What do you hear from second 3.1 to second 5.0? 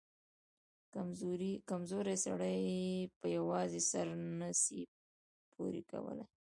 په يوازې سر نه سي